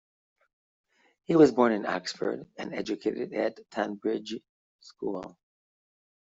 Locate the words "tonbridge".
3.69-4.35